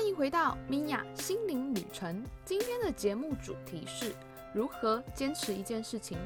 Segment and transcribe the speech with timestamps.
[0.00, 2.24] 欢迎回到米娅心灵旅程。
[2.42, 4.14] 今天的节目主题是
[4.54, 6.16] 如何坚持一件事情，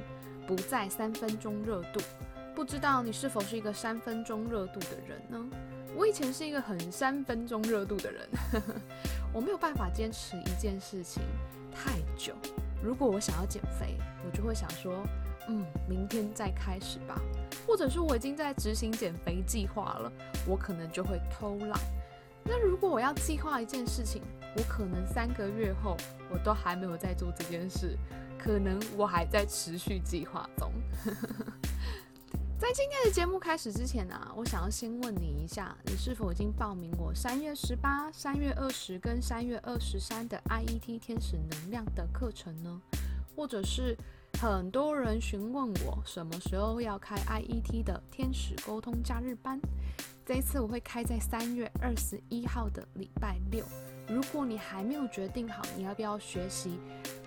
[0.47, 2.01] 不在三分钟热度。
[2.55, 5.45] 不知道你是否是一个三分钟热度的人呢？
[5.97, 8.29] 我以前是一个很三分钟热度的人，
[9.35, 11.21] 我没有办法坚持一件事情
[11.75, 12.33] 太久。
[12.81, 15.03] 如果我想要减肥，我就会想说，
[15.49, 17.21] 嗯，明天再开始吧。
[17.67, 20.13] 或者是我已经在执行减肥计划了，
[20.47, 21.77] 我可能就会偷懒。
[22.45, 24.23] 那如果我要计划一件事情，
[24.57, 25.97] 我可能三个月后
[26.31, 27.97] 我都还没有在做这件事，
[28.39, 30.71] 可能我还在持续计划中。
[32.57, 42.81] 在今天的节目开始之前呢，我想要先问你一下，你是否已经报名我三月十八、三月二十跟三月二十三的 IET 天使能量的课程呢？
[43.37, 43.97] 或者是
[44.41, 49.61] 很多人询问我什么时候要开 IET 的天使沟通假日班？
[50.27, 53.63] 这一次我会开在三月二十一号的礼拜六。
[54.09, 56.79] 如果你还没有决定好你要不要学习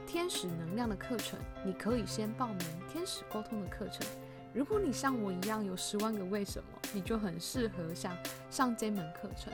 [0.08, 2.59] 天使能量的课程，你可以先报名
[2.92, 4.02] 天使沟通的课程。
[4.52, 8.18] 如果你像我一样有十万个为什么，你就很适合上
[8.50, 9.53] 上这门课程。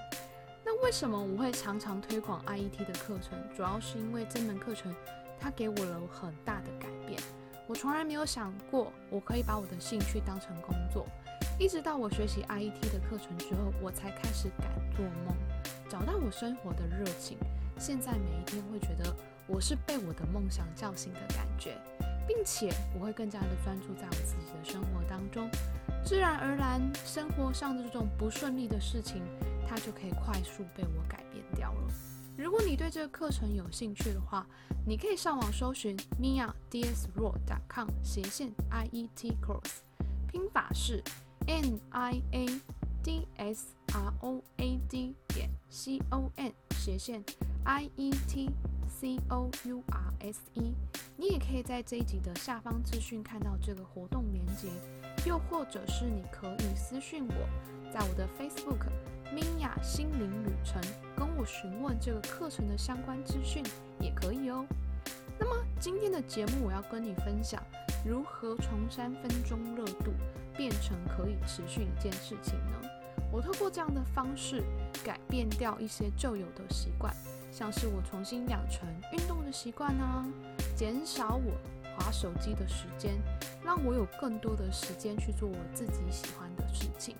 [0.64, 3.38] 那为什么我会常常推广 IET 的课程？
[3.53, 4.95] 主要是因为这门课程
[5.38, 7.21] 它给我了很大的改变。
[7.67, 11.05] 我从来没有想过我可以把我的兴趣当成工作。
[11.59, 15.35] 一直到我学习 IET 的课程之后，我才开始敢做梦，
[15.87, 17.37] 找到我生活的热情。
[17.79, 19.15] 现在每一天会觉得
[19.47, 21.77] 我是被我的梦想叫醒的感觉，
[22.27, 25.49] 并且我会更加的专注在我自己的生活当中，
[26.03, 29.21] 自然而然生活上的这种不顺利的事情，
[29.67, 31.93] 它就可以快速被我改变掉了。
[32.35, 34.45] 如果你对这个课程有兴趣的话，
[34.85, 39.81] 你可以上网搜寻 miadsro.com 斜线 IET course，
[40.31, 41.03] 拼法是。
[41.47, 42.45] N i a
[43.03, 47.23] d s r o a d 点 c o n 斜线
[47.65, 48.49] i e t
[48.87, 50.73] c o u r s e，
[51.17, 54.70] 你也可以在这一集的下方资讯看到这个活动链接，
[55.26, 57.33] 又或者是你可以私讯我，
[57.92, 58.87] 在我的 Facebook
[59.36, 60.81] Mia 心灵旅程
[61.15, 63.64] 跟我询问这个课程的相关资讯
[63.99, 64.65] 也可以哦。
[65.37, 67.61] 那么今天的节目我要跟你分享
[68.05, 70.14] 如何从三分钟热度。
[70.55, 72.89] 变成可以持续一件事情呢？
[73.31, 74.64] 我透过这样的方式
[75.03, 77.14] 改变掉一些旧有的习惯，
[77.52, 80.25] 像是我重新养成运动的习惯呢，
[80.75, 81.52] 减少我
[81.97, 83.15] 划手机的时间，
[83.63, 87.15] 让我有更多的时间去做我自己喜欢的事情。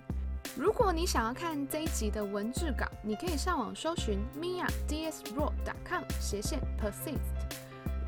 [0.56, 7.18] 如果你想要看这一集的文字稿，你可以上网搜寻 miadsro.com 斜线 persist，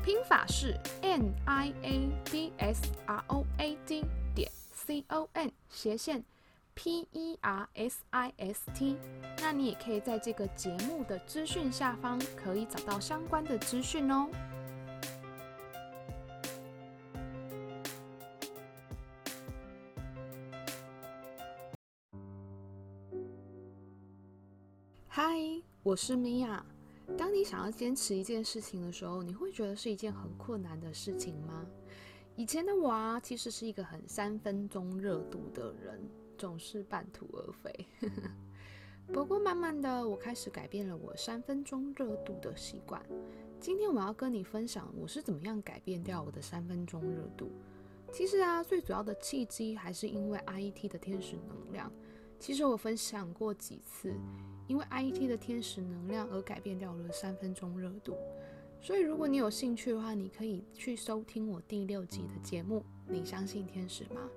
[0.04, 4.48] 拼法是 n i a d s r o a d 点。
[4.86, 6.24] C o n 斜线
[6.76, 8.96] p e r s i s t，
[9.38, 14.28] 那你也可以在这个节目的资讯下方可以找到相关的资讯哦。
[25.08, 25.24] 嗨，
[25.82, 26.64] 我是米娅。
[27.18, 31.66] 当你想要坚持一件事情的时候，你会觉得是一件很困难的事情吗？
[32.36, 35.98] 以前的我啊，其实是一个很三分钟热度的人，
[36.36, 37.86] 总是半途而废。
[39.10, 43.00] 不过慢慢的，我开始改变了我三分钟热度的习惯。
[43.58, 47.50] 今天我要跟你分享我是怎么样改变掉我的三分钟热度。
[48.12, 51.90] 其实啊，最主要的契机还是因为 IET 的天使能量。
[52.38, 54.12] 其实我分享过几次，
[54.66, 58.14] 因为 IET 的天使能量而改变掉了三分钟热度。
[58.80, 62.84] 所以，如果你有兴趣的话，你可以去收听我第六集的节目。
[63.08, 64.28] 你相信天使吗？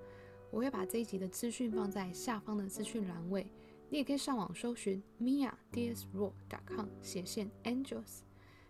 [0.52, 3.46] 我会把这一集的资讯放在下方的资讯栏位，
[3.90, 8.22] 你也可以上网搜寻 miadsro.com 斜线 angels，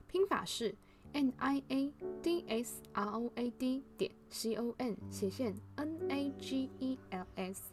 [0.08, 0.76] 拼法是
[1.14, 6.12] n i a d s r o a d 点 c o n 斜线 n
[6.12, 7.72] a g e l s。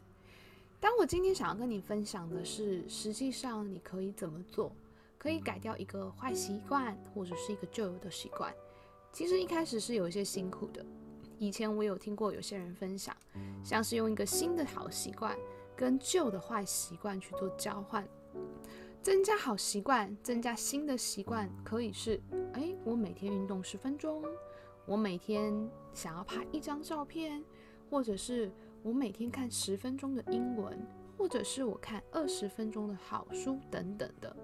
[0.79, 4.71] 当我今天想要跟你分享的是，实际上你可以怎么做？
[5.27, 8.55] 可以改掉一个坏习惯，或者是一个旧有的习惯。
[9.13, 10.87] 其实一开始是有一些辛苦的。
[11.37, 13.13] 以前我有听过有些人分享，
[13.65, 15.37] 像是用一个新的好习惯
[15.75, 18.07] 跟旧的坏习惯去做交换，
[19.03, 24.23] 增加好习惯，增加新的习惯，可以是：哎，我每天运动十分钟，
[24.87, 25.53] 我每天
[25.93, 27.45] 想要拍一张照片，
[27.91, 28.49] 或者是
[28.81, 30.79] 我每天看十分钟的英文，
[31.19, 34.37] 或者是我看二十分钟的好书等等的。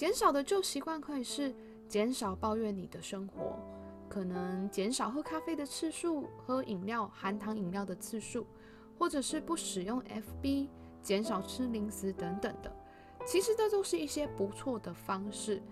[0.00, 1.54] 减少的旧习惯可以是
[1.86, 3.60] 减少抱怨你的生活，
[4.08, 8.46] 可能减少喝咖啡的次数，喝饮料含糖饮料的次数，
[8.98, 10.68] 或者是不使用 FB，
[11.02, 12.74] 减少吃零食等等的。
[13.26, 15.62] 其实这都是一些不错的方式，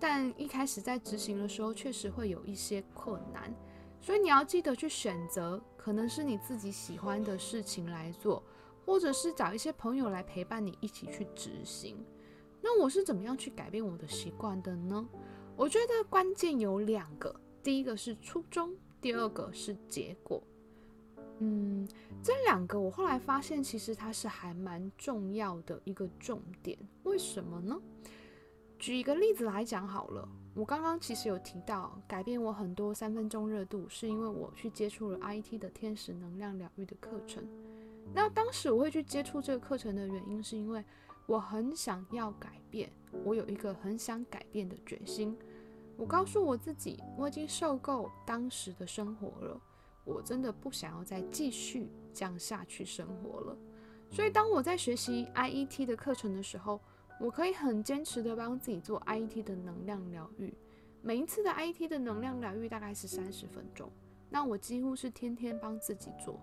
[0.00, 3.54] 但一开始在执行的时候，确实会有一些困难。
[4.00, 8.42] 所以你要记得去选择，可能是你自己喜欢的事情来做，
[8.86, 12.02] 或者是找一些朋友来陪伴你一起去执行。
[12.66, 15.06] 那我是怎么样去改变我的习惯的呢？
[15.54, 20.42] 我觉得关键有两个，第一个是初衷，第二个是结果。
[21.40, 21.86] 嗯，
[22.22, 26.78] 这两个我后来发现，其实它是还蛮重要的一个重点。
[27.02, 27.78] 为什么呢？
[28.78, 37.46] 举一个例子来讲好了，我刚刚其实有提到，改变我很多三分钟热度，是因为我去接触了 IT 的天使能量疗愈的课程。
[38.14, 40.84] 那当时我会去接触这个课程的原因，是因为
[41.26, 42.90] 我很想要改变，
[43.24, 45.36] 我有一个很想改变的决心。
[45.96, 49.60] 我告诉我自己，我已经受够当时的生活了。
[50.04, 53.56] 我真的不想要再继续这样下去生活了，
[54.10, 56.78] 所以当我在学习 IET 的课程的时候，
[57.18, 60.52] 我可以很坚持的帮自己做 IET 的能量疗愈。
[61.00, 63.90] 每一次的 IET 的能量疗愈大概是三十分钟，
[64.28, 66.38] 那我几乎是天天帮自己做。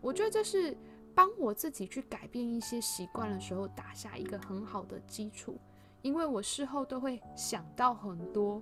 [0.00, 0.76] 我觉得这是
[1.14, 5.58] 帮我自己去改变一些习惯的时候打下一个很好的基础，
[6.02, 8.60] 因为我事后都会想到很多。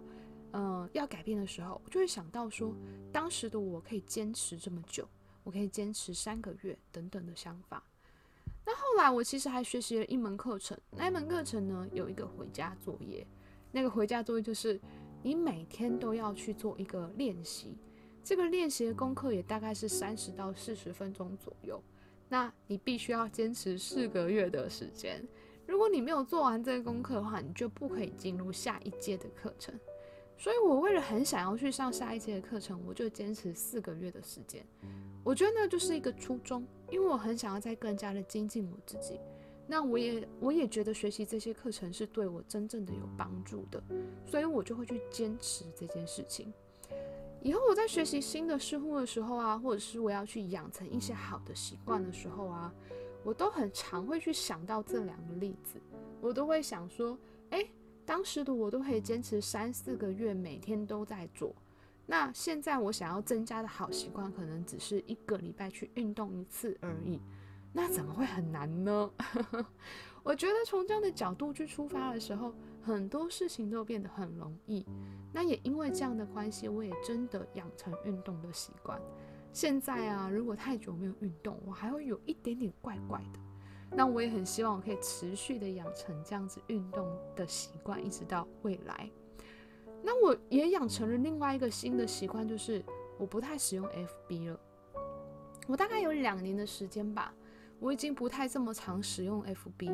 [0.54, 2.74] 嗯，要改变的时候，就会想到说，
[3.10, 5.08] 当时的我可以坚持这么久，
[5.44, 7.82] 我可以坚持三个月等等的想法。
[8.66, 13.26] 那后来我其实还学习了一门课程，那一门课程呢有一个回家作业，
[13.70, 14.78] 那个回家作业就是
[15.22, 17.78] 你每天都要去做一个练习，
[18.22, 21.82] 这个练习的功课也大概是三十到四十分钟左右，
[22.32, 25.22] 那你必须要坚持四个月的时间。
[25.66, 29.78] 如果你没有做完这个功课的话，你就不可以进入下一届的课程。
[30.38, 34.64] 所以，我为了很想要去上下一节的课程，我就坚持四个月的时间。
[35.22, 39.20] 我觉得那就是一个初衷，因为我很想要再更加的精进我自己。
[39.66, 43.84] 那我也我也觉得学习这些课程是对我真正的有帮助的，
[44.24, 46.50] 所以我就会去坚持这件事情。
[47.42, 52.72] 以后我在学习新的事物的时候啊，或者是我要去养成一些好的习惯的时候啊，
[53.24, 55.80] 我都很常会去想到这两个例子，
[56.20, 57.18] 我都会想说，
[57.50, 57.66] 哎。
[58.04, 61.54] 当时的我都可以坚持三四个月，每天都在做。
[62.04, 67.20] 那现在我想要增加的好习惯，可能只是一个礼拜去运动一次而已。
[67.72, 69.08] 那怎么会很难呢？
[70.24, 74.84] 我觉得从这样的角度去出发的时候，很多事情都变得很容易。
[75.32, 79.00] 那也因为这样的关系，我也真的养成运动的习惯。
[79.52, 83.40] 现在啊，如果太久没有运动，我还会有一点点怪怪的。
[83.94, 87.06] 那我也很希望我可以持续的养成这样子运动
[87.36, 89.10] 的习惯，一直到未来。
[90.02, 92.82] 那我也养成了另外一个新的习惯，就是
[93.18, 94.58] 我不太使用 FB 了。
[95.68, 97.34] 我大概有两年的时间吧，
[97.78, 99.92] 我已经不太这么常使用 FB。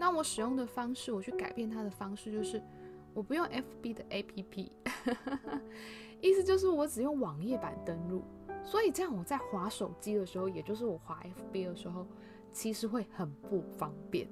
[0.00, 2.60] 那我使用的方式，我去改变它的方式，就是
[3.12, 4.70] 我不用 FB 的 APP，
[6.22, 8.24] 意思就是我只用网页版登录。
[8.64, 12.06] 所以这样我在滑手机的时候，也就是我滑 FB 的时候。
[12.52, 14.26] 其实会很不方便，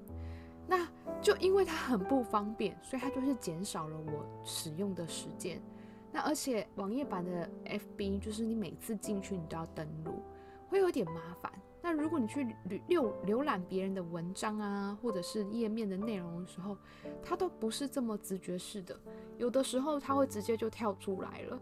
[0.67, 0.85] 那
[1.23, 5.63] 就因为它很不方便，所以它就是减少了我使用的时间。
[6.11, 10.21] 那而且网页版的 FB 就是你每次进去你都要登录，
[10.69, 11.53] 会有点麻烦。
[11.83, 12.45] 那如果你去
[12.89, 16.77] 浏浏览别人的文章啊，或者是页面的内容的时候，
[17.23, 18.99] 它都不是这么直觉式的，
[19.39, 21.61] 有的时候它会直接就跳出来了。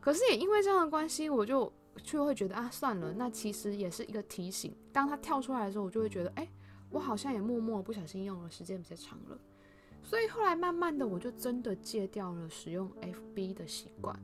[0.00, 1.72] 可是也因为这样的关系，我就。
[2.04, 4.72] 却会觉得啊，算了，那其实也是一个提醒。
[4.92, 6.48] 当它跳出来的时候，我就会觉得，哎，
[6.90, 9.36] 我好像也默默不小心用了时间比较长了。
[10.00, 14.16] 所以后来慢慢的，我就真的戒掉了使用 FB 的习惯。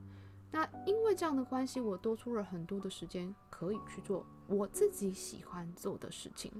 [0.55, 6.53] 那因为这样的关系，我多出了很多的时间可以去做我自己喜欢做的事情。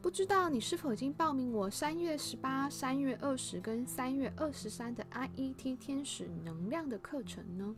[0.00, 7.74] 不知道你是否已经报名我三月十八、三月二十跟三月二十三的 IET 天使能量的课程呢？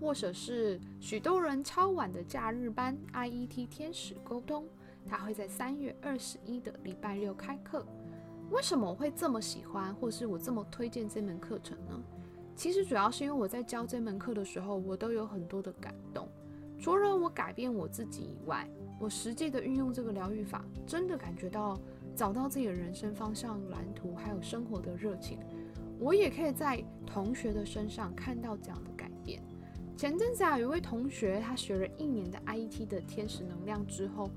[0.00, 4.66] 或者是许多人超晚的假日班 IET 天使沟通，
[5.06, 7.86] 它会在三月二十一的礼拜六开课。
[8.50, 12.02] 为什么我会这么喜欢，或是我这么推荐这门课程呢？
[12.56, 16.28] 其实主要是因为我在教这门课的时候，我都有很多的感动。
[16.80, 18.68] 除了我改变我自己以外，
[19.00, 21.78] 我实际的运用这个疗愈法，真的感觉到
[22.14, 25.38] 找到自己的人生方向蓝图，还有生活的热情。
[26.00, 29.42] 我也可以在同学的身上看到这样的改变。
[29.96, 34.30] 前阵子啊，有位同学他学了一年的 IET 的天使能量之后，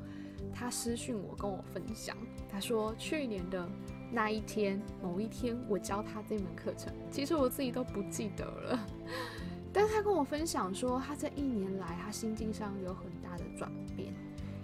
[0.52, 2.18] 他私讯我跟我分享，
[2.50, 3.70] 他说去年的
[4.12, 8.88] 那一天某一天我教他这门课程，其实我自己都不记得了，
[9.72, 14.14] 但他跟我分享说，他这一年来他心境上有很大的转变。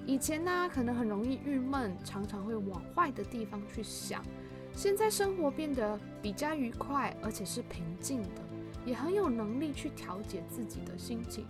[0.06, 4.24] 以前呢，可能很容易郁闷，常常会往坏的地方去想。
[4.74, 8.42] 现在生活变得比较愉快，而且是平静的，
[8.86, 11.46] 也很有能力去调节自己的心情。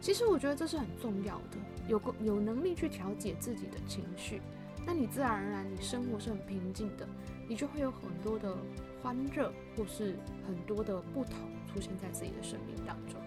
[0.00, 4.40] 其实我觉得这是很重要的，有个有能力去调节自己的情绪，
[4.86, 7.06] 那你自然而然，你生活是很平静的，
[7.50, 8.56] 你就会有很多的
[9.02, 10.14] 欢乐，或是
[10.46, 11.34] 很多的不同
[11.66, 13.20] 出现在自己的生命当中。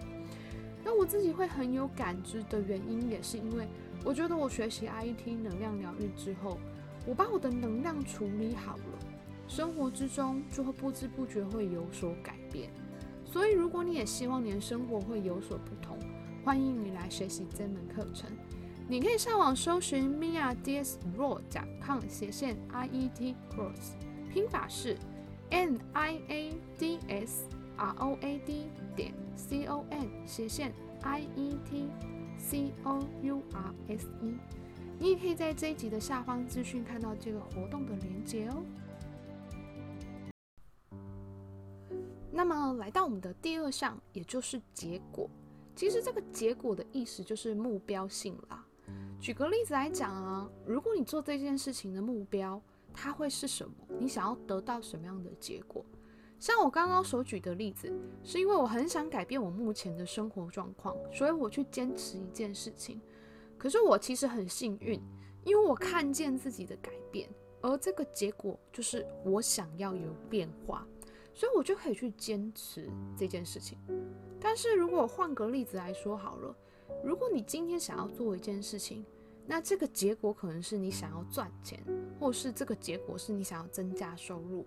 [0.82, 3.68] 那我自己会很有感知的原因，也是因为
[4.02, 6.58] 我觉得我学习 I E T 能量疗愈之后，
[7.06, 8.98] 我把我的能量处理好了，
[9.46, 12.70] 生活之中就会不知不觉会有所改变。
[13.26, 15.98] 所以如果你也希望你的生活会有所不同，
[16.42, 18.30] 欢迎你来学习这门课程。
[18.88, 23.92] 你可以上网搜寻 mia ds raw 加 com 斜线 i e t cross，
[24.34, 24.96] 拼法是
[25.50, 31.20] n i a d s r o a d 点 c o n 斜线 i
[31.36, 31.88] e t
[32.36, 34.34] c o u r s e。
[34.98, 38.64] 你也可以在这一集的下方资讯看到这个活动的连接哦。
[42.32, 45.30] 那么来到我们的第二项，也就是结果。
[45.76, 48.66] 其实这个结果的意思就是目标性啦。
[49.20, 52.60] 举个例子来讲啊，如果你做这件事情的目标，
[52.94, 53.74] 它会是什么？
[53.98, 55.84] 你想要得到什么样的结果？
[56.38, 63.00] 像我刚刚所举的例子，是因为我很想改变我目前的生活状况，所以我去坚持一件事情。
[63.58, 65.00] 可是我其实很幸运，
[65.44, 67.28] 因为我看见自己的改变，
[67.60, 70.86] 而这个结果就是我想要有变化。
[71.36, 73.76] 所以我就可以去坚持这件事情。
[74.38, 76.54] 但是如果换个例子来说好了，
[77.02, 79.04] 如果你今天想要做一件事情，
[79.46, 81.78] 那这个结果可能是你想要赚钱，
[82.18, 84.66] 或是这个结果是你想要增加收入。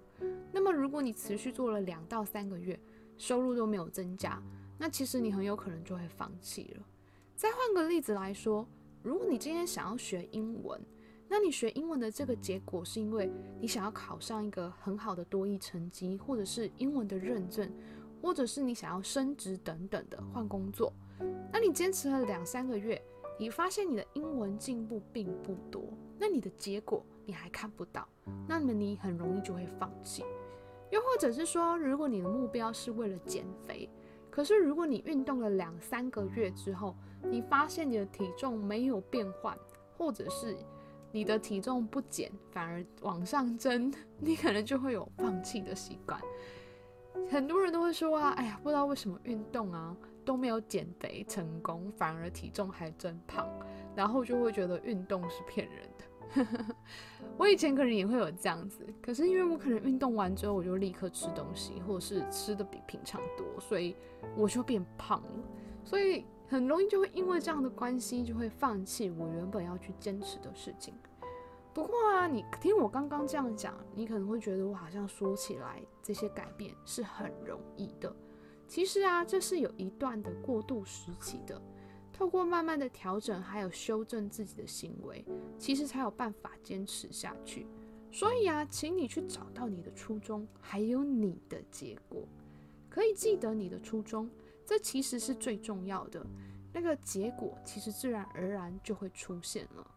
[0.52, 2.80] 那么如果你持续做了两到三个月，
[3.18, 4.42] 收入都没有增加，
[4.78, 6.84] 那其实你很有可能就会放弃了。
[7.36, 8.68] 再换个例子来说，
[9.02, 10.80] 如果你今天想要学英文，
[11.28, 17.72] 那你学英文的这个结果，是因为你想要考上一个很好的多益成绩，或者是英文的认证，
[18.22, 20.94] 或者是你想要升职等等的换工作。
[21.52, 23.02] 那你坚持了两三个月，
[23.38, 25.84] 你发现你的英文进步并不多，
[26.17, 28.08] 那你的结果你还看不到，
[28.48, 30.24] 那么你很容易就会放弃。
[30.89, 33.89] 又或者是说，如果你的目标是为了减肥，
[34.29, 39.58] 可是如果你运动了两三个月之后，你发现你的体重没有变化，
[39.98, 40.56] 或者是
[41.12, 46.20] 你的体重不减，反而往上增， 你可能就会有放弃的习惯。
[47.29, 49.96] 很多人都会说啊，哎呀，不知道为什么运动啊
[50.28, 53.48] 都没有减肥成功，反而体重还增胖，
[53.96, 56.76] 然后就会觉得运动是骗人的。
[57.38, 63.96] 我以前可能也会有这样子，可是因为我可能运动完之后我就立刻吃东西，或者是吃的比平常多，所以
[64.36, 65.44] 我就变胖了。
[65.84, 66.26] 所以。
[66.50, 70.94] 很容易就会因为这样的关系，就会放弃我原本要去坚持的事情。
[71.74, 78.16] 不过啊，你听我刚刚这样讲，你可能会觉得我好像说起来这些改变是很容易的。
[78.68, 81.62] 其实啊，这是有一段的过渡时期的。
[82.12, 85.24] 透过慢慢的调整，还有修正自己的行为，
[85.60, 87.68] 其实才有办法坚持下去。
[88.12, 92.28] 所以啊，请你去找到你的初衷，还有你的结果，
[92.90, 94.28] 可以记得你的初衷。
[94.66, 96.26] 这其实是最重要的，
[96.74, 99.92] 那个结果其实自然而然就会出现了。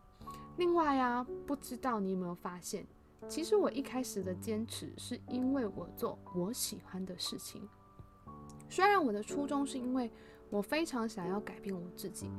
[0.59, 2.87] 另外啊，不知道你有没有发现，
[3.27, 7.67] 其实我一开始的坚持是因为我做我喜欢的事情。
[8.71, 10.11] 虽然我的初衷是因为
[10.49, 12.31] 我非常想要改变我自己，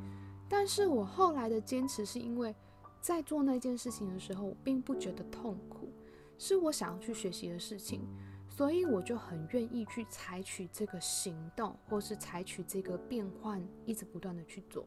[0.49, 2.55] 但是我后来的坚持是因为
[3.01, 5.91] 在做那件事情的时候，我并不觉得痛苦，
[6.37, 8.01] 是我想要去学习的事情。
[8.49, 14.85] 所以我就很愿意去采取这个行动，或是采取这个变换，一直不断的去做。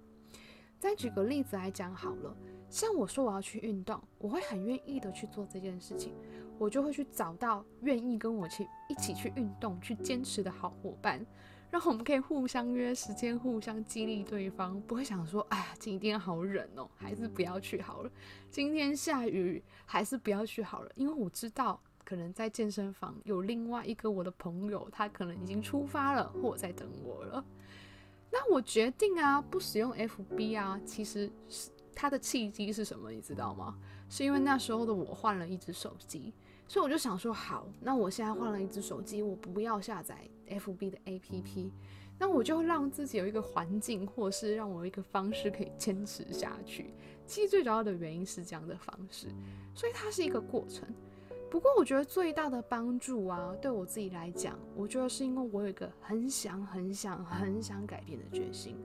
[0.79, 2.37] 再举个例子来讲好了，
[2.69, 6.13] 像我说我要去运动，我会很愿意的去做这件事情，
[6.59, 11.25] 我就会去找到愿意跟我去一起去运动、去坚持的好伙伴，
[11.71, 18.11] 然后我们可以互相约时间，互相激励对方，不会想说，哎呀，今天好冷哦，还是不要去好了。
[18.51, 21.81] 今天下雨，还是不要去好了，因为我知道。
[22.07, 27.43] 可能在健身房有另外一个我的朋友，他可能已经出发了，或在等我了。
[28.31, 33.11] 那我决定啊，不使用 FB 啊，其实是它的契机是什么？
[33.11, 33.79] 你知道吗？
[34.11, 36.35] 是因为那时候的我换了一只手机，
[36.66, 41.71] 所以我就想说，好，那我现在换了一只手机，我不要下载 FB 的 APP，
[42.18, 46.94] 那我就让自己有一个环境，或是让我有一个方式可以坚持下去。
[47.26, 49.28] 其实最主要的原因是这样的方式，
[49.75, 50.87] 所以它是一个过程。
[51.50, 58.76] 不过我觉得最大的帮助啊，对我自己来讲，我觉得是因为我有一个很想、很想、很想改变的决心。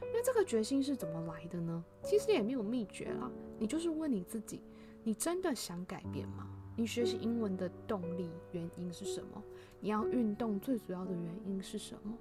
[0.00, 1.84] 那这个决心是怎么来的呢？
[2.02, 4.62] 其实也没有秘诀啦，你就是问你自己：
[5.02, 6.48] 你真的想改变吗？
[6.76, 9.42] 你学习英文的动力原因是什么？
[9.80, 12.12] 你要运动最主要的原因是什么？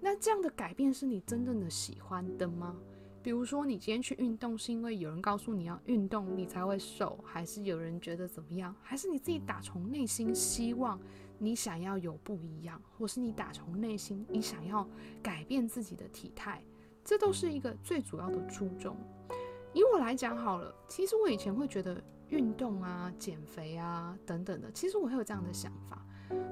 [0.00, 2.76] 那这样的改变是你真正的喜欢的吗？
[3.22, 8.74] 比如说，你今天去运动是因为有人告诉你要运动，你才会瘦，还是有人觉得怎么样？
[8.80, 10.98] 还是你自己打从内心希望
[11.36, 14.88] 你想要有不一样，或是你打从内心你想要
[15.22, 16.64] 改变自己的体态？
[17.04, 18.96] 这都是一个最主要的初衷。
[19.74, 26.04] 以我来讲好了，其实我以前会觉得运动啊、减肥啊等等的，其实我会有这样的想法。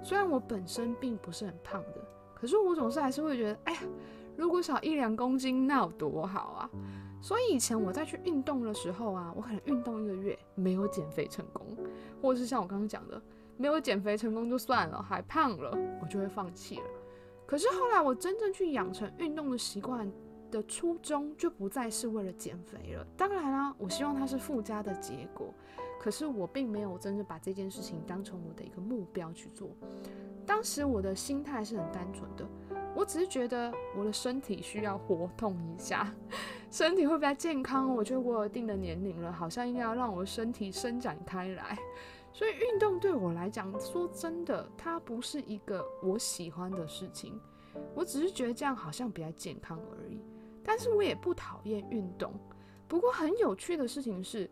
[0.02, 2.04] 虽然我本身并不是很胖的，
[2.34, 3.80] 可是我总是还是会觉得，哎呀。
[4.36, 6.70] 如果少一两公斤，那有多好啊！
[7.20, 11.76] 所以以前我在去运动的时候啊，我可能运动一个月没有减肥成功，
[12.22, 13.20] 或者是像我刚刚讲的，
[13.56, 16.84] 没有减肥成功就算了，还胖了，我就会放弃了。
[17.46, 20.08] 可是后来我真正去养成运动的习惯
[20.50, 23.06] 的初衷，就不再是为了减肥了。
[23.16, 25.52] 当然啦，我希望它是附加的结果，
[26.00, 29.70] 可是我并没有真正把这件事情当成我的一个目标去做。
[30.46, 32.46] 当时我的心态是很单纯的。
[32.94, 36.12] 我只是觉得我的身体需要活动一下，
[36.70, 37.94] 身体会比较健康。
[37.94, 41.78] 我觉得我有一定的年龄了，好像应该要让我的身体伸展开来。
[42.32, 47.38] 所以运动对我来讲，说真的，它不是一个我喜欢的事情。
[47.94, 50.20] 我只是觉得这样好像比较健康而已。
[50.68, 52.30] 但是我也不讨厌运动。
[52.86, 54.46] 不过很有趣的事情是，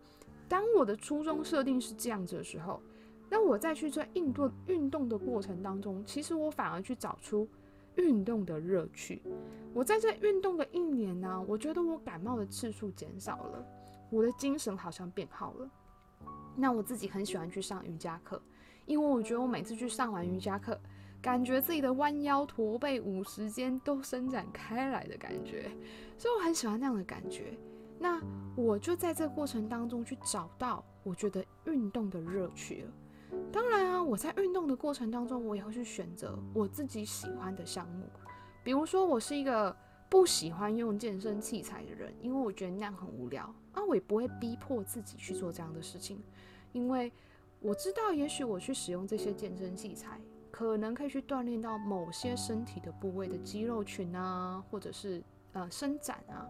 [0.49, 2.81] 当我的初衷设定是这样子的时候，
[3.29, 7.47] 那我再去做运动运动的过程当中，其实我反而去找出。
[7.97, 9.23] 运动的乐趣，
[9.73, 13.67] 我在这运动的一年呢，我觉得我感冒的次数减少了，
[14.11, 15.71] 我的精神好像变好了。
[16.55, 18.39] 那我自己很喜欢去上瑜伽课，
[18.85, 20.79] 因为我觉得我每次去上完瑜伽课，
[21.27, 25.69] 感觉自己的弯腰驼背五十肩都伸展开来的感觉，
[26.17, 27.53] 所以我很喜欢那样的感觉。
[27.99, 28.23] 那
[28.55, 32.93] 我就在这个过程当中去找到我觉得运动的乐趣了。
[33.51, 38.05] 当然啊，我在运动的过程当中，我也会去选择我自己喜欢的项目。
[38.63, 39.77] 比如说，我是一个
[40.09, 43.85] 不喜欢用健身器材的人，因为我觉得那样很无聊啊。
[43.85, 46.23] 我也不会逼迫自己去做这样的事情，
[46.73, 47.13] 因为
[47.59, 50.21] 我知道，也许我去使用这些健身器材，
[50.57, 56.49] 可能可以去锻炼到某些身体的部位的肌肉群啊，或者是呃伸展啊。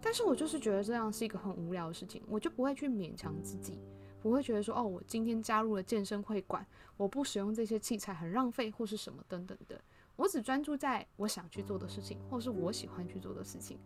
[0.00, 3.78] 但是我就是觉得这样是一个很无聊的事情，我就不会去勉强自己。
[4.22, 9.78] 不会觉得说哦，我今天加入了健身会馆，我不使用这些器材很浪费或是什么等等的。
[10.16, 13.78] 我只专注在我想去做的事情，或是我喜欢去做的事情。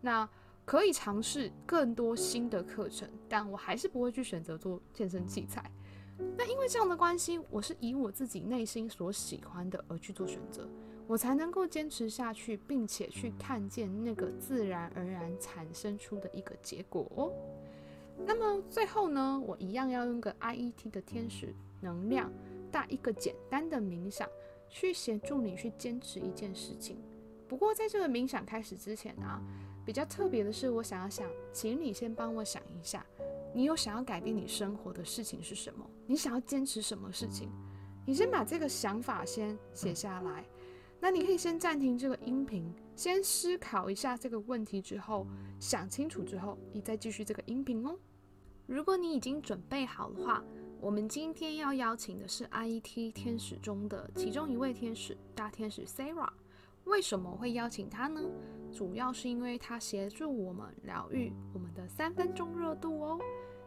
[0.00, 0.28] 那
[0.64, 5.68] 可以尝试更多新的课程，但我还是不会去选择做健身器材。
[6.36, 10.68] 那因为这样的关系，我是以我自己内心所喜欢的而去做选择，
[11.06, 17.32] 我才能够坚持下去，并且去看见那个自然而然产生出的一个结果哦。
[18.26, 22.32] 那么最后呢，我一样要用个 I E T 的天使能量，
[22.72, 24.28] 带一个简单的冥想，
[24.68, 26.98] 去协助你去坚持一件事情。
[27.46, 29.40] 不过在这个冥想开始之前啊，
[29.86, 33.06] 比较特别的是，我想要想，请你先帮我想一下，
[33.54, 35.88] 你有想要改变你生活的事情是什么？
[36.06, 37.48] 你想要坚持什么事情？
[38.06, 40.44] 你先把这个想法先写下来。
[41.00, 45.26] 那你可以先暂停这个音频，先思考一下这个问题之后，
[45.60, 47.96] 想清楚之后，你再继续这个音频哦。
[48.66, 50.42] 如果你已经准备好的话，
[50.80, 56.30] 我们今天要邀请的是 IET 天使中的其中一位天使，大天使 Sarah。
[56.88, 58.20] 为什么会邀请他呢？
[58.70, 63.18] 主要是因为他协助我们疗愈我们的三分钟热度哦。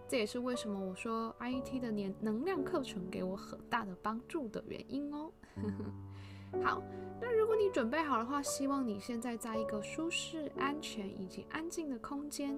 [0.07, 5.31] 这也是为什么我说 IET 的年能量课程给我很大的帮助的原因哦。
[6.61, 6.83] 好，
[7.21, 12.55] 那如果你准备好的话，希望你现在在一个舒适、安全以及安静的空间。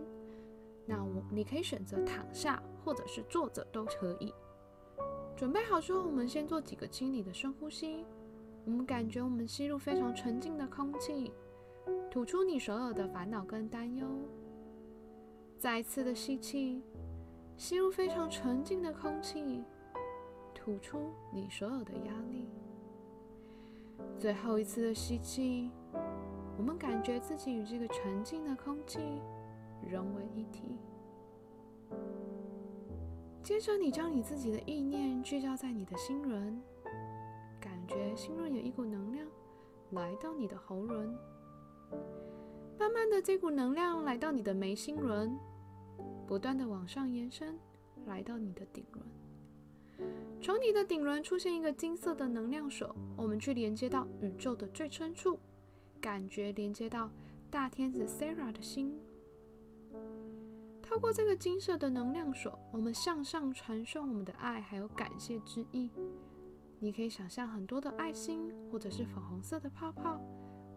[0.86, 4.34] 那我你可以选择躺下，或者是坐着都可以。
[5.38, 8.04] 准备好之后，我们先做几个清理的深呼吸。
[8.66, 11.32] 我们感觉我们吸入非常纯净的空气，
[12.10, 14.08] 吐出你所有的烦恼跟担忧。
[15.58, 16.84] 再一次的吸气，
[17.58, 19.64] 吸入非常纯净的空气，
[20.54, 22.48] 吐出你所有的压力。
[24.18, 25.70] 最后一次的吸气，
[26.58, 29.00] 我们感觉自己与这个纯净的空气。
[29.92, 30.78] 融为一体。
[33.44, 36.64] 接着，你将你自己的意念聚焦在你的心轮，
[37.86, 39.28] 感觉心轮有一股能量
[39.92, 41.14] 来到你的喉轮，
[42.80, 45.38] 慢慢的，这股能量来到你的眉心轮，
[46.26, 47.60] 不断的往上延伸，
[48.06, 49.06] 来到你的顶轮。
[50.42, 55.38] 从你的顶轮出现一个金色的能量手，我们去连接到宇宙的最深处，
[56.00, 57.10] 感觉连接到。
[57.52, 58.98] 大天使 Sarah 的心。
[60.82, 65.92] 透过这个金色的能量锁，我们向上传送我们的爱，还有感谢之意。
[66.84, 70.20] 你可以想象很多的爱心，或者是粉红色的泡泡，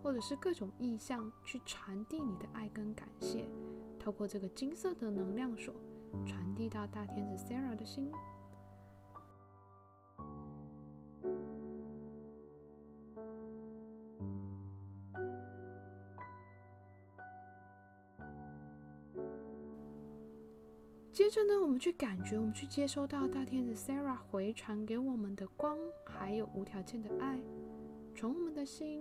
[0.01, 3.45] 或者是各种意象，去传递你的爱跟感谢。
[3.99, 5.75] 透过这个金色的能量锁，
[6.25, 8.09] 传递到大天使 Sarah 的心。
[21.17, 27.41] 接着呢，我们去感觉，我们去接收到大天使 Sarah 回传给我们的光，还有无条件的爱，
[28.15, 29.01] 从我们的心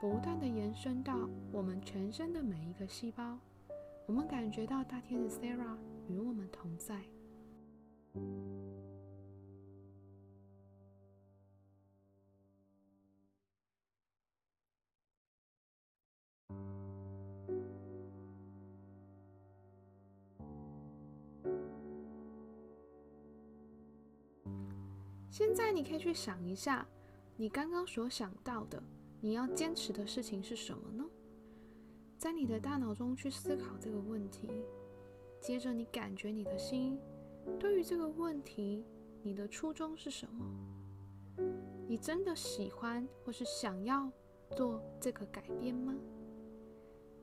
[0.00, 3.38] 不断的延伸到我们全身的每一个细胞。
[4.06, 5.76] 我们感觉到大天使 Sarah
[6.08, 7.02] 与我们同在。
[25.32, 26.86] 现在你可以去想一下，
[27.38, 28.82] 你刚刚所想到的，
[29.18, 31.08] 你要坚持的事情是什么呢？
[32.18, 34.50] 在你的大脑中去思考这个问题，
[35.40, 37.00] 接着你感觉你的心
[37.58, 38.84] 对于这个问题，
[39.22, 40.44] 你的初衷是什么？
[41.88, 44.12] 你真的喜欢或是想要
[44.54, 45.96] 做这个改变吗？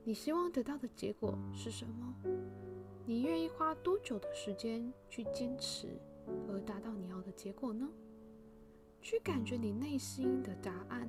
[0.02, 2.12] 你希望得到的结果是什么？
[3.06, 5.86] 你愿意花多久的时间去坚持？
[6.48, 7.88] 而达到你要的结果呢？
[9.02, 11.08] 去感觉你内心的答案，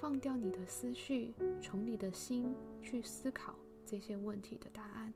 [0.00, 3.54] 放掉你的思绪，从你的心去思考
[3.86, 5.14] 这些问题的答案。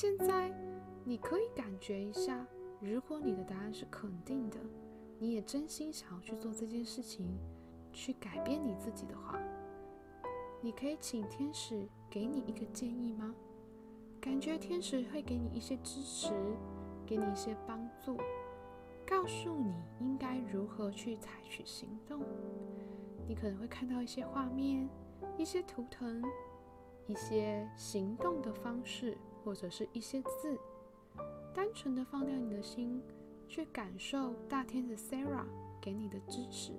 [0.00, 0.48] 现在，
[1.02, 2.46] 你可以感觉一下，
[2.80, 4.56] 如果你的答案是肯定的，
[5.18, 7.26] 你也真心想要去做这件事情，
[7.92, 9.36] 去改变你自己的话，
[10.60, 13.34] 你可以请天使给你一个建议吗？
[14.20, 16.32] 感觉天使会给你一些支持，
[17.04, 18.16] 给你一些帮助，
[19.04, 22.20] 告诉你应该如何去采取行动。
[23.26, 24.88] 你可能会看到一些画面、
[25.36, 26.22] 一些图腾、
[27.08, 29.18] 一些行动的方式。
[29.44, 30.58] 或者是一些字，
[31.54, 33.02] 单纯的放掉你的心，
[33.48, 35.46] 去感受大天使 Sarah
[35.80, 36.72] 给你的支持。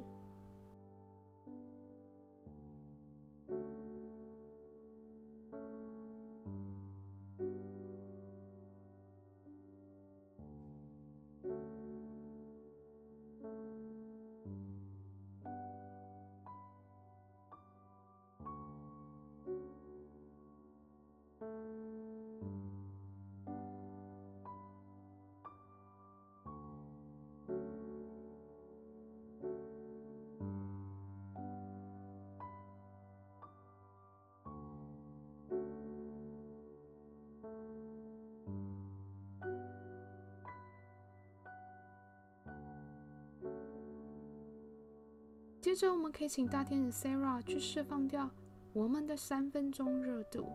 [45.69, 48.27] 接着，我们可以请大天使 Sarah 去释放掉
[48.73, 50.47] 我们的三分钟热度，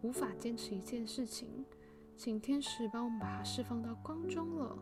[0.00, 1.66] 无法坚持一件事情，
[2.16, 4.78] 请天使帮我们把它释放到光中了。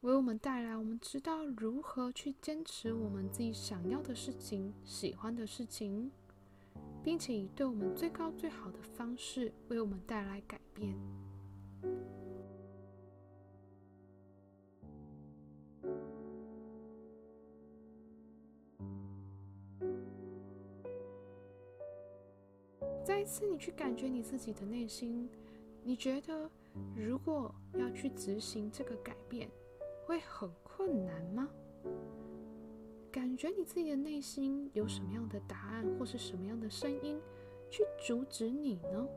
[0.00, 6.10] 为我们带来，我们知道如何去坚持我们自己想要的事情、喜欢的事情。
[7.06, 10.92] 并且以对我们最高最好的方式为我们带来改变。
[23.04, 25.30] 再一次，你去感觉你自己的内心，
[25.84, 26.50] 你觉得
[26.96, 29.48] 如果要去执行这个改变，
[30.04, 31.48] 会很困难吗？
[33.16, 37.18] 感觉你自己的内心有什么样的答案，或是什么样的声音
[37.70, 39.08] 去阻止你呢？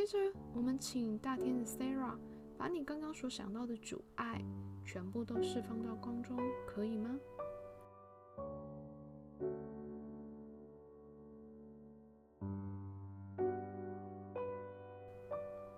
[0.00, 0.18] 接着，
[0.54, 2.16] 我们请大天使 Sarah
[2.56, 4.42] 把你刚刚所想到的阻碍
[4.82, 7.20] 全部都释放到光中，可以吗？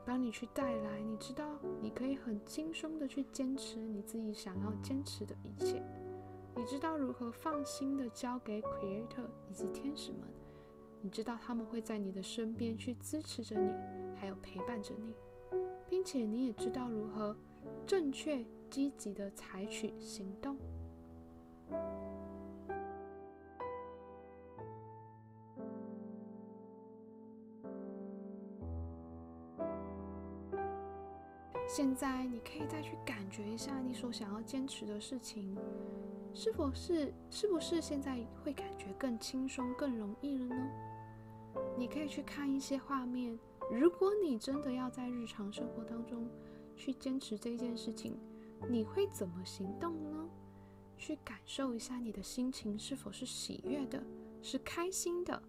[0.07, 5.83] 当你去带来，你知道，你可以很轻松的去坚持你自己想要坚持的一切。
[6.55, 10.21] 你知道如何放心的交给 Creator 以及天使们，
[11.01, 13.73] 你知道他们会在你的身边去支持着你，
[14.23, 15.13] 还有陪伴着你，
[15.89, 17.37] 并且你也知道如何
[17.85, 20.57] 正确积极的采取行动。
[31.67, 35.59] 现在你可以再去感觉一下你所想要坚持的事情，
[36.33, 40.71] 是否是是不是现在会感觉更轻松、更容易了呢？
[41.77, 43.37] 你可以去看一些画面。
[43.73, 46.29] 如果你真的要在日常生活当中
[46.77, 48.19] 去坚持这件事情，
[48.69, 50.29] 你会怎么行动呢？
[50.97, 54.03] 去感受一下你的心情是否是喜悦的，
[54.43, 55.43] 是开心的。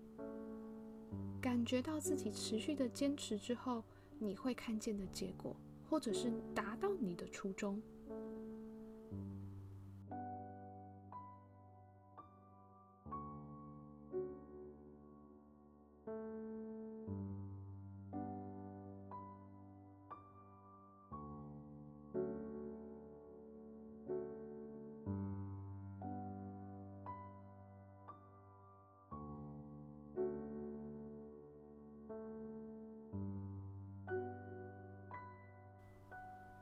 [1.41, 3.83] 感觉到自己持续的坚持之后，
[4.17, 5.55] 你会看见的结果。
[5.89, 7.79] 或者是达到你的初衷。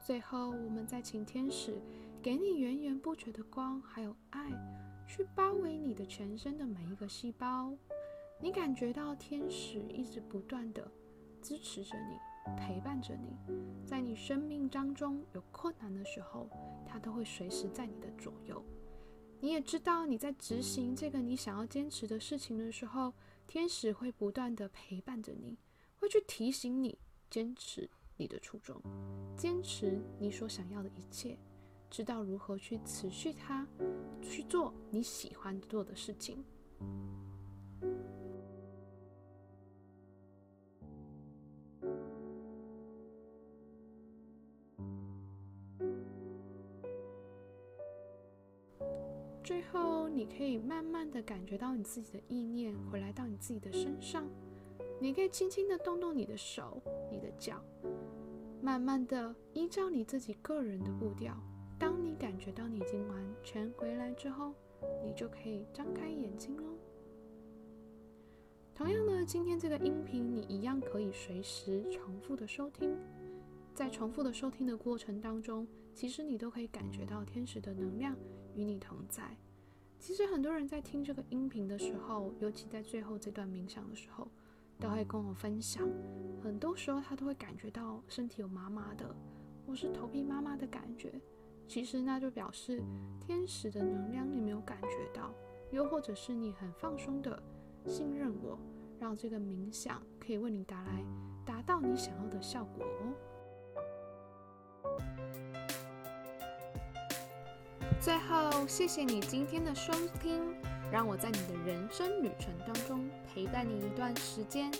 [0.03, 1.79] 最后，我们再请天使
[2.23, 4.49] 给你源源不绝的光，还有爱，
[5.07, 7.71] 去包围你的全身的每一个细胞。
[8.39, 10.91] 你感觉到天使一直不断的
[11.39, 12.17] 支持着你，
[12.57, 13.37] 陪伴着你，
[13.85, 16.49] 在你生命当中有困难的时候，
[16.83, 18.63] 他都会随时在你的左右。
[19.39, 23.13] 你也知道你在执行这个你想要坚持的事情的时候，
[23.45, 25.59] 天使会不断的陪伴着你，
[25.99, 26.97] 会去提醒你
[27.29, 27.87] 坚持。
[28.21, 28.79] 你的初衷，
[29.35, 31.35] 坚持你所想要的一切，
[31.89, 33.67] 知道如何去持续它，
[34.21, 36.45] 去做你喜欢做的事情。
[49.43, 54.29] 最后，你可以慢慢的感觉到你自己的意念回来到你自己的身上，
[54.99, 56.79] 你可以轻轻的动动你的手、
[57.09, 57.59] 你的脚。
[58.61, 61.35] 慢慢的，依照你自己个人的步调，
[61.79, 64.53] 当你感觉到你已经完全回来之后，
[65.03, 66.77] 你就可以张开眼睛喽。
[68.75, 72.95] 同样的，今天这个音频你一样可以随时重复的收听，
[73.73, 78.15] 在重复的收听的过程当中，其实你都可以感觉到天使的能量
[78.53, 79.35] 与你同在。
[79.99, 84.27] 其实很多人在听这个音频的时候，尤其在最后这段冥想的时候。
[84.81, 85.87] 都会跟我分享，
[86.41, 89.15] 很多时候他都会感觉到身体有麻麻的，
[89.67, 91.21] 或是头皮麻麻的感觉。
[91.67, 92.83] 其实那就表示
[93.19, 95.31] 天使的能量你没有感觉到，
[95.71, 97.41] 又或者是你很放松的
[97.85, 98.57] 信任我，
[98.99, 101.05] 让这个冥想可以为你带来
[101.45, 103.13] 达到你想要的效果哦。
[108.01, 110.41] 最后，谢谢你今天的收听。
[110.91, 114.71] 让我在你的人生旅程当中陪伴你一段时间，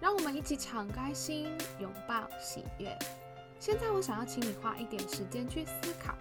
[0.00, 2.96] 让我们一起敞开心，拥抱喜悦。
[3.58, 6.14] 现在我想要请你花一点时间去思考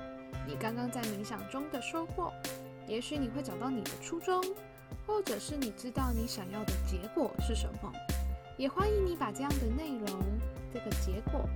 [0.48, 2.34] 你刚刚在冥想中的收获，
[2.88, 4.44] 也许你会找到你的初衷，
[5.06, 7.94] 或者是你知道你想要的结果是什么。
[8.58, 10.20] 也欢迎你把这样的内容、
[10.74, 11.48] 这个结果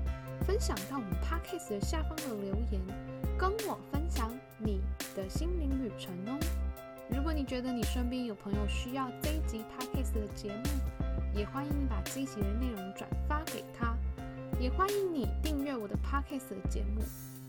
[0.45, 2.79] 分享到我们 podcast 的下方的留言，
[3.35, 4.81] 跟我分享你
[5.15, 6.39] 的心灵旅程哦。
[7.09, 10.63] 如果你觉得你身边有朋友需要这一集 podcast 的节目，
[11.37, 13.95] 也欢迎你把这一集的内容转发给他。
[14.59, 17.01] 也欢迎你订阅我的 podcast 的节目，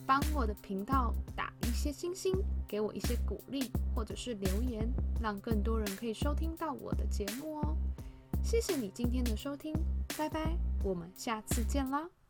[0.05, 2.35] 帮我的频道打一些星星，
[2.67, 4.87] 给我一些鼓励，或者是留言，
[5.21, 7.77] 让更多人可以收听到我的节目哦。
[8.43, 9.73] 谢谢你今天的收听，
[10.19, 12.17] 拜拜，我们下次见啦。